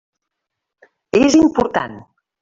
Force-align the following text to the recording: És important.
És 1.19 1.37
important. 1.39 1.99